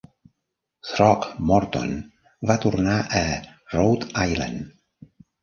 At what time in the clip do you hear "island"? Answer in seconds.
4.33-4.67